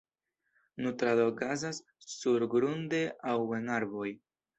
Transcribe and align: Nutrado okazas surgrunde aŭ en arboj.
Nutrado 0.85 1.27
okazas 1.31 1.79
surgrunde 2.13 3.03
aŭ 3.33 3.37
en 3.59 3.71
arboj. 3.77 4.09